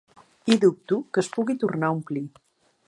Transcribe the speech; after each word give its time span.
I 0.53 0.55
dubto 0.63 0.97
que 1.13 1.23
es 1.25 1.31
pugui 1.37 1.59
tornar 1.65 1.91
a 1.93 1.97
omplir. 1.99 2.27